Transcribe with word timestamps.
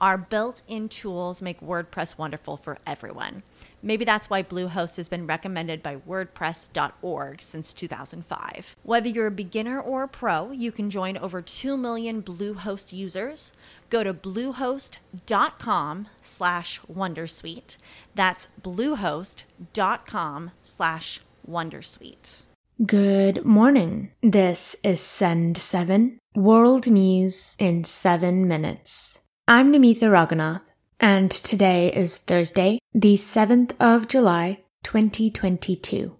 Our 0.00 0.16
built 0.16 0.62
in 0.68 0.88
tools 0.88 1.42
make 1.42 1.60
WordPress 1.60 2.16
wonderful 2.16 2.56
for 2.56 2.78
everyone. 2.86 3.42
Maybe 3.82 4.04
that's 4.04 4.30
why 4.30 4.42
Bluehost 4.42 4.96
has 4.96 5.08
been 5.08 5.26
recommended 5.26 5.82
by 5.82 5.96
WordPress.org 5.96 7.42
since 7.42 7.72
2005. 7.72 8.76
Whether 8.82 9.08
you're 9.08 9.26
a 9.26 9.32
beginner 9.32 9.80
or 9.80 10.04
a 10.04 10.08
pro, 10.08 10.52
you 10.52 10.70
can 10.70 10.90
join 10.90 11.16
over 11.16 11.42
2 11.42 11.76
million 11.76 12.22
Bluehost 12.22 12.92
users. 12.92 13.52
Go 13.90 14.04
to 14.04 14.14
bluehost.com 14.14 16.08
slash 16.20 16.80
Wondersuite. 16.92 17.76
That's 18.14 18.48
bluehost.com 18.62 20.50
slash 20.62 21.20
Wondersuite. 21.48 22.42
Good 22.86 23.44
morning. 23.44 24.12
This 24.22 24.76
is 24.84 25.00
Send 25.00 25.58
7, 25.58 26.18
World 26.36 26.86
News 26.86 27.56
in 27.58 27.82
7 27.82 28.46
Minutes. 28.46 29.20
I'm 29.50 29.72
Namitha 29.72 30.10
Ragunath, 30.10 30.60
and 31.00 31.30
today 31.30 31.90
is 31.90 32.18
Thursday, 32.18 32.80
the 32.92 33.14
7th 33.14 33.72
of 33.80 34.06
July, 34.06 34.60
2022. 34.82 36.14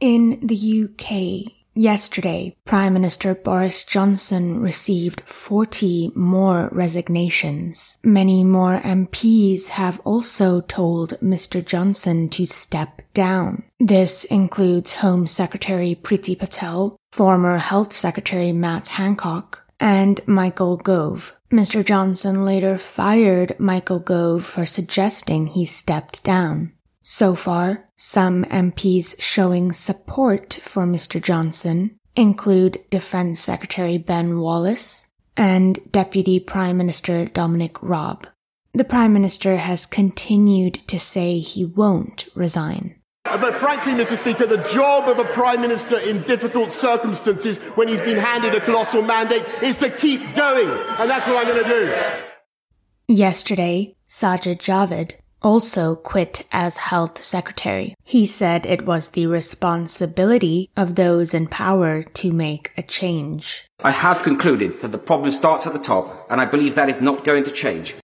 In 0.00 0.40
the 0.42 0.88
UK, 0.88 1.57
Yesterday, 1.78 2.56
Prime 2.64 2.92
Minister 2.92 3.36
Boris 3.36 3.84
Johnson 3.84 4.58
received 4.58 5.20
40 5.20 6.10
more 6.16 6.68
resignations. 6.72 7.98
Many 8.02 8.42
more 8.42 8.80
MPs 8.80 9.68
have 9.68 10.00
also 10.00 10.60
told 10.60 11.10
Mr. 11.22 11.64
Johnson 11.64 12.30
to 12.30 12.46
step 12.46 13.02
down. 13.14 13.62
This 13.78 14.24
includes 14.24 14.94
Home 14.94 15.28
Secretary 15.28 15.94
Priti 15.94 16.36
Patel, 16.36 16.96
former 17.12 17.58
Health 17.58 17.92
Secretary 17.92 18.50
Matt 18.50 18.88
Hancock, 18.88 19.64
and 19.78 20.20
Michael 20.26 20.78
Gove. 20.78 21.32
Mr. 21.52 21.84
Johnson 21.84 22.44
later 22.44 22.76
fired 22.76 23.54
Michael 23.60 24.00
Gove 24.00 24.44
for 24.44 24.66
suggesting 24.66 25.46
he 25.46 25.64
stepped 25.64 26.24
down. 26.24 26.72
So 27.10 27.34
far, 27.34 27.88
some 27.96 28.44
MPs 28.44 29.18
showing 29.18 29.72
support 29.72 30.60
for 30.62 30.84
Mr. 30.84 31.22
Johnson 31.22 31.96
include 32.14 32.84
Defense 32.90 33.40
Secretary 33.40 33.96
Ben 33.96 34.40
Wallace 34.40 35.08
and 35.34 35.78
Deputy 35.90 36.38
Prime 36.38 36.76
Minister 36.76 37.24
Dominic 37.24 37.82
Raab. 37.82 38.28
The 38.74 38.84
Prime 38.84 39.14
Minister 39.14 39.56
has 39.56 39.86
continued 39.86 40.86
to 40.86 41.00
say 41.00 41.38
he 41.38 41.64
won't 41.64 42.28
resign. 42.34 42.96
Uh, 43.24 43.38
but 43.38 43.54
frankly, 43.54 43.94
Mr. 43.94 44.18
Speaker, 44.18 44.44
the 44.44 44.68
job 44.70 45.08
of 45.08 45.18
a 45.18 45.32
Prime 45.32 45.62
Minister 45.62 45.98
in 45.98 46.20
difficult 46.24 46.70
circumstances 46.70 47.56
when 47.74 47.88
he's 47.88 48.02
been 48.02 48.18
handed 48.18 48.54
a 48.54 48.60
colossal 48.60 49.00
mandate 49.00 49.46
is 49.62 49.78
to 49.78 49.88
keep 49.88 50.20
going. 50.36 50.68
And 50.98 51.08
that's 51.08 51.26
what 51.26 51.38
I'm 51.38 51.46
going 51.46 51.64
to 51.64 51.70
do. 51.70 53.14
Yesterday, 53.14 53.96
Sajid 54.06 54.58
Javid, 54.58 55.14
also 55.42 55.94
quit 55.96 56.46
as 56.52 56.76
health 56.76 57.22
secretary. 57.22 57.94
He 58.04 58.26
said 58.26 58.66
it 58.66 58.84
was 58.84 59.10
the 59.10 59.26
responsibility 59.26 60.70
of 60.76 60.94
those 60.94 61.34
in 61.34 61.46
power 61.46 62.02
to 62.02 62.32
make 62.32 62.72
a 62.76 62.82
change. 62.82 63.68
I 63.82 63.90
have 63.90 64.22
concluded 64.22 64.80
that 64.80 64.92
the 64.92 64.98
problem 64.98 65.30
starts 65.30 65.66
at 65.66 65.72
the 65.72 65.78
top, 65.78 66.26
and 66.30 66.40
I 66.40 66.44
believe 66.44 66.74
that 66.74 66.88
is 66.88 67.00
not 67.00 67.24
going 67.24 67.44
to 67.44 67.50
change. 67.50 67.94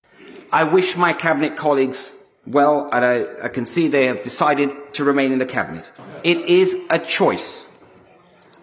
I 0.52 0.64
wish 0.64 0.96
my 0.96 1.12
cabinet 1.12 1.56
colleagues 1.56 2.12
well, 2.46 2.88
and 2.92 3.04
I, 3.04 3.44
I 3.44 3.48
can 3.48 3.66
see 3.66 3.88
they 3.88 4.06
have 4.06 4.22
decided 4.22 4.70
to 4.94 5.04
remain 5.04 5.32
in 5.32 5.38
the 5.38 5.46
cabinet. 5.46 5.90
It 6.22 6.48
is 6.48 6.76
a 6.90 6.98
choice. 6.98 7.66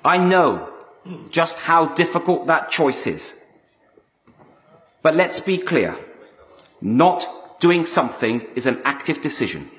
I 0.05 0.17
know 0.17 0.71
just 1.31 1.57
how 1.57 1.87
difficult 1.87 2.47
that 2.47 2.69
choice 2.69 3.07
is. 3.07 3.41
But 5.01 5.15
let's 5.15 5.39
be 5.39 5.57
clear. 5.57 5.97
Not 6.79 7.25
doing 7.61 7.85
something 7.85 8.41
is 8.55 8.65
an 8.65 8.81
active 8.83 9.21
decision. 9.21 9.69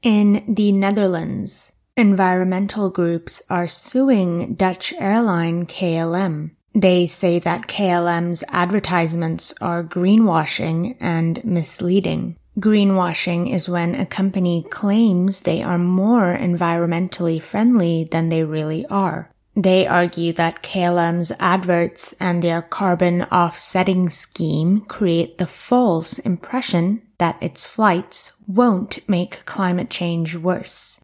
In 0.00 0.44
the 0.48 0.70
Netherlands, 0.70 1.72
environmental 1.96 2.88
groups 2.88 3.42
are 3.50 3.66
suing 3.66 4.54
Dutch 4.54 4.94
airline 4.98 5.66
KLM. 5.66 6.52
They 6.72 7.08
say 7.08 7.40
that 7.40 7.66
KLM's 7.66 8.44
advertisements 8.48 9.52
are 9.60 9.82
greenwashing 9.82 10.96
and 11.00 11.44
misleading. 11.44 12.36
Greenwashing 12.60 13.52
is 13.52 13.68
when 13.68 13.96
a 13.96 14.06
company 14.06 14.64
claims 14.70 15.40
they 15.40 15.62
are 15.62 15.78
more 15.78 16.36
environmentally 16.36 17.42
friendly 17.42 18.08
than 18.10 18.28
they 18.28 18.44
really 18.44 18.86
are. 18.86 19.33
They 19.56 19.86
argue 19.86 20.32
that 20.32 20.62
KLM's 20.64 21.30
adverts 21.38 22.12
and 22.18 22.42
their 22.42 22.60
carbon 22.60 23.22
offsetting 23.22 24.10
scheme 24.10 24.80
create 24.80 25.38
the 25.38 25.46
false 25.46 26.18
impression 26.18 27.02
that 27.18 27.40
its 27.40 27.64
flights 27.64 28.32
won't 28.48 29.08
make 29.08 29.44
climate 29.44 29.90
change 29.90 30.34
worse. 30.34 30.98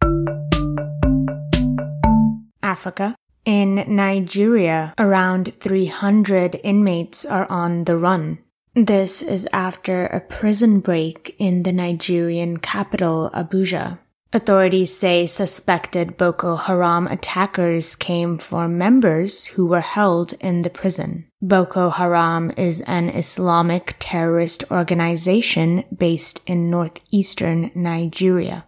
Africa. 2.61 3.15
In 3.45 3.85
Nigeria, 3.87 4.93
around 4.99 5.55
300 5.55 6.59
inmates 6.63 7.25
are 7.25 7.49
on 7.49 7.85
the 7.85 7.97
run. 7.97 8.39
This 8.75 9.21
is 9.21 9.47
after 9.51 10.05
a 10.05 10.19
prison 10.19 10.79
break 10.79 11.35
in 11.39 11.63
the 11.63 11.71
Nigerian 11.71 12.57
capital, 12.57 13.31
Abuja. 13.33 13.97
Authorities 14.33 14.95
say 14.95 15.27
suspected 15.27 16.15
Boko 16.15 16.55
Haram 16.55 17.05
attackers 17.07 17.97
came 17.97 18.37
for 18.37 18.69
members 18.69 19.45
who 19.45 19.65
were 19.65 19.81
held 19.81 20.31
in 20.39 20.61
the 20.61 20.69
prison. 20.69 21.27
Boko 21.41 21.89
Haram 21.89 22.49
is 22.55 22.79
an 22.81 23.09
Islamic 23.09 23.97
terrorist 23.99 24.63
organization 24.71 25.83
based 25.93 26.41
in 26.47 26.69
northeastern 26.69 27.71
Nigeria. 27.75 28.63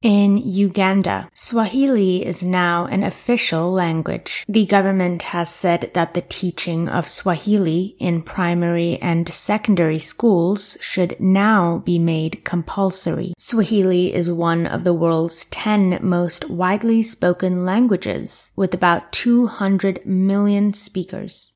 In 0.00 0.36
Uganda, 0.36 1.28
Swahili 1.32 2.24
is 2.24 2.40
now 2.40 2.86
an 2.86 3.02
official 3.02 3.72
language. 3.72 4.44
The 4.48 4.64
government 4.64 5.22
has 5.34 5.50
said 5.50 5.90
that 5.94 6.14
the 6.14 6.22
teaching 6.22 6.88
of 6.88 7.08
Swahili 7.08 7.96
in 7.98 8.22
primary 8.22 8.98
and 8.98 9.28
secondary 9.28 9.98
schools 9.98 10.76
should 10.80 11.18
now 11.18 11.78
be 11.78 11.98
made 11.98 12.44
compulsory. 12.44 13.34
Swahili 13.38 14.14
is 14.14 14.30
one 14.30 14.68
of 14.68 14.84
the 14.84 14.94
world's 14.94 15.46
10 15.46 15.98
most 16.00 16.48
widely 16.48 17.02
spoken 17.02 17.64
languages, 17.64 18.52
with 18.54 18.74
about 18.74 19.10
200 19.10 20.06
million 20.06 20.74
speakers. 20.74 21.54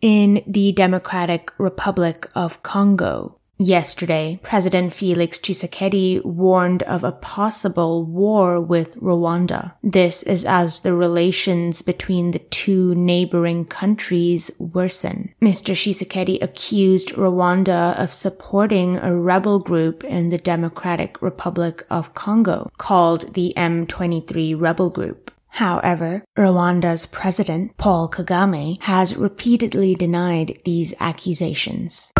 In 0.00 0.44
the 0.46 0.70
Democratic 0.70 1.50
Republic 1.58 2.30
of 2.36 2.62
Congo, 2.62 3.40
Yesterday, 3.62 4.40
President 4.42 4.92
Felix 4.92 5.38
Tshisekedi 5.38 6.24
warned 6.24 6.82
of 6.82 7.04
a 7.04 7.12
possible 7.12 8.04
war 8.04 8.60
with 8.60 9.00
Rwanda. 9.00 9.74
This 9.84 10.24
is 10.24 10.44
as 10.44 10.80
the 10.80 10.92
relations 10.92 11.80
between 11.80 12.32
the 12.32 12.40
two 12.40 12.92
neighboring 12.96 13.66
countries 13.66 14.50
worsen. 14.58 15.32
Mr. 15.40 15.74
Tshisekedi 15.74 16.42
accused 16.42 17.10
Rwanda 17.10 17.96
of 18.02 18.12
supporting 18.12 18.96
a 18.96 19.14
rebel 19.14 19.60
group 19.60 20.02
in 20.02 20.30
the 20.30 20.38
Democratic 20.38 21.22
Republic 21.22 21.86
of 21.88 22.14
Congo 22.14 22.68
called 22.78 23.32
the 23.34 23.54
M23 23.56 24.60
Rebel 24.60 24.90
Group. 24.90 25.30
However, 25.46 26.24
Rwanda's 26.36 27.06
president, 27.06 27.76
Paul 27.76 28.10
Kagame, 28.10 28.82
has 28.82 29.16
repeatedly 29.16 29.94
denied 29.94 30.58
these 30.64 30.94
accusations. 30.98 32.12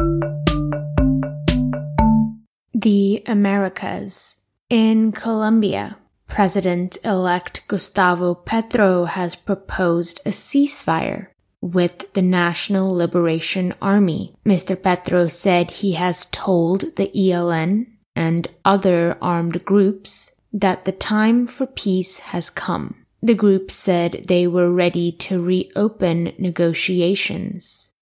The 2.83 3.23
Americas. 3.27 4.39
In 4.69 5.13
Colombia, 5.13 5.99
President 6.27 6.99
elect 7.05 7.63
Gustavo 7.69 8.35
Petro 8.35 9.05
has 9.05 9.37
proposed 9.37 10.21
a 10.27 10.31
ceasefire 10.31 11.29
with 11.61 12.13
the 12.15 12.23
National 12.23 12.93
Liberation 12.93 13.73
Army. 13.81 14.35
Mr. 14.45 14.75
Petro 14.75 15.29
said 15.29 15.71
he 15.71 15.93
has 15.93 16.27
told 16.33 16.97
the 16.97 17.09
ELN 17.15 17.87
and 18.17 18.49
other 18.65 19.17
armed 19.23 19.65
groups 19.65 20.33
that 20.53 20.85
the 20.85 20.91
time 20.91 21.47
for 21.47 21.67
peace 21.67 22.19
has 22.19 22.51
come. 22.51 22.97
The 23.23 23.37
group 23.37 23.71
said 23.71 24.25
they 24.27 24.49
were 24.49 24.73
ready 24.73 25.13
to 25.13 25.41
reopen 25.41 26.33
negotiations. 26.37 27.93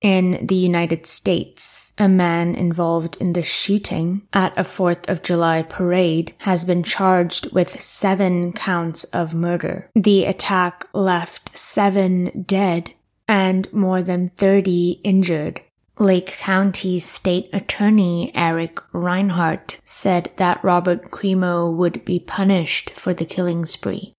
In 0.00 0.46
the 0.46 0.54
United 0.54 1.06
States, 1.06 1.79
a 2.00 2.08
man 2.08 2.54
involved 2.54 3.18
in 3.20 3.34
the 3.34 3.42
shooting 3.42 4.22
at 4.32 4.58
a 4.58 4.64
4th 4.64 5.08
of 5.10 5.22
July 5.22 5.62
parade 5.62 6.34
has 6.38 6.64
been 6.64 6.82
charged 6.82 7.52
with 7.52 7.80
seven 7.80 8.54
counts 8.54 9.04
of 9.04 9.34
murder. 9.34 9.90
The 9.94 10.24
attack 10.24 10.88
left 10.94 11.56
seven 11.56 12.44
dead 12.46 12.92
and 13.28 13.70
more 13.72 14.02
than 14.02 14.30
30 14.30 15.02
injured. 15.04 15.60
Lake 15.98 16.28
County 16.38 16.98
State 16.98 17.50
Attorney 17.52 18.32
Eric 18.34 18.76
Rinehart 18.94 19.78
said 19.84 20.30
that 20.36 20.64
Robert 20.64 21.10
Crimo 21.10 21.70
would 21.70 22.02
be 22.06 22.18
punished 22.18 22.90
for 22.90 23.12
the 23.12 23.26
killing 23.26 23.66
spree. 23.66 24.14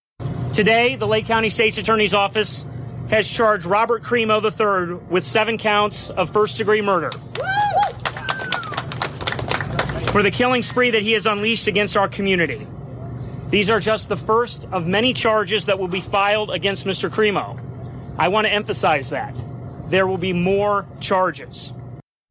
Today, 0.54 0.96
the 0.96 1.08
Lake 1.08 1.26
County 1.26 1.50
State's 1.50 1.80
Attorney's 1.80 2.14
Office 2.14 2.68
has 3.10 3.28
charged 3.28 3.66
Robert 3.66 4.04
Crimo 4.04 4.40
III 4.40 5.04
with 5.10 5.24
seven 5.24 5.58
counts 5.58 6.12
of 6.12 6.30
first 6.30 6.60
degree 6.60 6.84
murder 6.84 7.10
for 10.12 10.22
the 10.22 10.32
killing 10.32 10.62
spree 10.62 10.92
that 10.92 11.04
he 11.04 11.14
has 11.14 11.26
unleashed 11.26 11.68
against 11.68 11.96
our 11.96 12.08
community. 12.10 12.68
These 13.50 13.70
are 13.70 13.80
just 13.80 14.10
the 14.10 14.18
first 14.18 14.68
of 14.72 14.86
many 14.86 15.14
charges 15.14 15.66
that 15.66 15.80
will 15.80 15.88
be 15.88 16.02
filed 16.02 16.52
against 16.52 16.86
Mr. 16.86 17.10
Crimo. 17.10 17.60
I 18.18 18.28
want 18.28 18.46
to 18.46 18.54
emphasize 18.54 19.10
that 19.12 19.42
there 19.88 20.08
will 20.08 20.18
be 20.18 20.34
more 20.34 20.86
charges. 21.00 21.74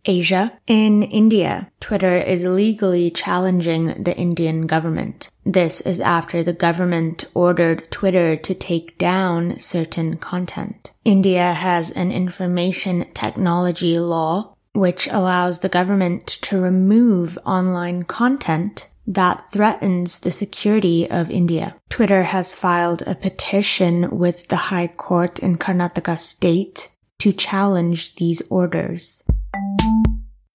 Asia. 0.04 0.58
In 0.66 1.02
India, 1.02 1.70
Twitter 1.80 2.16
is 2.16 2.44
legally 2.44 3.10
challenging 3.10 4.02
the 4.02 4.16
Indian 4.16 4.66
government. 4.66 5.30
This 5.44 5.80
is 5.82 6.00
after 6.00 6.42
the 6.42 6.54
government 6.54 7.24
ordered 7.34 7.90
Twitter 7.90 8.36
to 8.36 8.54
take 8.54 8.96
down 8.96 9.58
certain 9.58 10.16
content. 10.16 10.92
India 11.04 11.52
has 11.52 11.90
an 11.90 12.12
information 12.12 13.06
technology 13.12 13.98
law 13.98 14.49
which 14.72 15.08
allows 15.08 15.60
the 15.60 15.68
government 15.68 16.26
to 16.26 16.60
remove 16.60 17.38
online 17.44 18.04
content 18.04 18.88
that 19.06 19.50
threatens 19.50 20.20
the 20.20 20.30
security 20.30 21.10
of 21.10 21.30
India. 21.30 21.74
Twitter 21.88 22.22
has 22.22 22.54
filed 22.54 23.02
a 23.02 23.14
petition 23.14 24.18
with 24.18 24.48
the 24.48 24.70
High 24.70 24.86
Court 24.86 25.40
in 25.40 25.56
Karnataka 25.56 26.18
state 26.18 26.90
to 27.18 27.32
challenge 27.32 28.16
these 28.16 28.42
orders. 28.48 29.22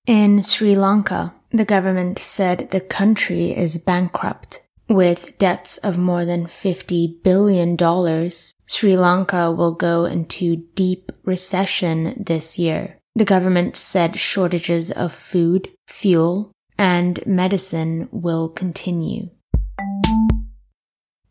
In 0.06 0.42
Sri 0.42 0.76
Lanka, 0.76 1.34
the 1.52 1.66
government 1.66 2.20
said 2.20 2.70
the 2.72 2.82
country 2.82 3.56
is 3.56 3.78
bankrupt. 3.78 4.62
With 4.88 5.38
debts 5.40 5.78
of 5.78 5.98
more 5.98 6.26
than 6.26 6.46
$50 6.46 7.24
billion, 7.24 8.30
Sri 8.68 8.96
Lanka 8.96 9.52
will 9.52 9.74
go 9.74 10.06
into 10.06 10.58
deep 10.76 11.12
recession 11.24 12.24
this 12.24 12.60
year. 12.60 12.98
The 13.18 13.26
government 13.26 13.78
said 13.78 14.20
shortages 14.20 14.92
of 14.92 15.14
food, 15.14 15.70
fuel, 15.88 16.52
and 16.78 17.26
medicine 17.26 18.10
will 18.12 18.50
continue. 18.50 19.30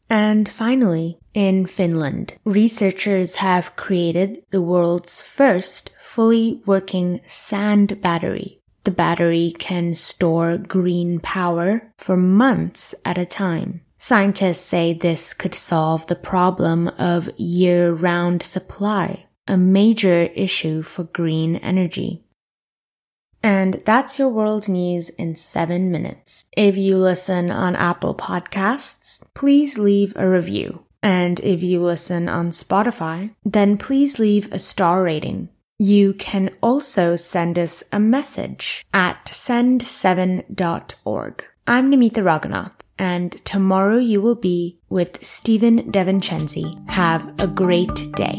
And 0.08 0.48
finally, 0.48 1.18
in 1.34 1.66
Finland, 1.66 2.34
researchers 2.44 3.36
have 3.36 3.76
created 3.76 4.44
the 4.50 4.62
world's 4.62 5.20
first 5.20 5.90
fully 6.00 6.62
working 6.64 7.20
sand 7.26 8.00
battery. 8.00 8.60
The 8.84 8.90
battery 8.90 9.54
can 9.58 9.94
store 9.94 10.56
green 10.56 11.18
power 11.20 11.92
for 11.98 12.16
months 12.16 12.94
at 13.04 13.18
a 13.18 13.26
time. 13.26 13.80
Scientists 13.98 14.60
say 14.64 14.92
this 14.92 15.34
could 15.34 15.54
solve 15.54 16.06
the 16.06 16.14
problem 16.14 16.88
of 16.98 17.30
year-round 17.38 18.42
supply, 18.42 19.26
a 19.46 19.56
major 19.56 20.24
issue 20.34 20.82
for 20.82 21.04
green 21.04 21.54
energy. 21.56 22.22
And 23.42 23.82
that's 23.84 24.18
your 24.18 24.30
world 24.30 24.68
news 24.68 25.10
in 25.10 25.36
seven 25.36 25.90
minutes. 25.90 26.46
If 26.56 26.78
you 26.78 26.96
listen 26.96 27.50
on 27.50 27.76
Apple 27.76 28.14
Podcasts, 28.14 29.22
please 29.34 29.76
leave 29.76 30.14
a 30.16 30.26
review. 30.26 30.86
And 31.02 31.40
if 31.40 31.62
you 31.62 31.82
listen 31.82 32.30
on 32.30 32.48
Spotify, 32.50 33.34
then 33.44 33.76
please 33.76 34.18
leave 34.18 34.50
a 34.50 34.58
star 34.58 35.02
rating. 35.02 35.50
You 35.78 36.14
can 36.14 36.48
also 36.62 37.16
send 37.16 37.58
us 37.58 37.82
a 37.92 38.00
message 38.00 38.86
at 38.94 39.26
send7.org. 39.26 41.44
I'm 41.66 41.90
Namitha 41.90 42.22
Ragunath, 42.22 42.72
and 42.98 43.32
tomorrow 43.44 43.98
you 43.98 44.22
will 44.22 44.36
be 44.36 44.78
with 44.88 45.22
Stephen 45.22 45.92
DeVincenzi. 45.92 46.88
Have 46.88 47.28
a 47.38 47.46
great 47.46 47.94
day. 48.16 48.38